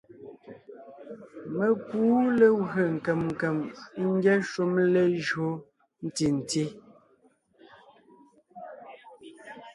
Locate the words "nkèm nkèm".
2.95-3.57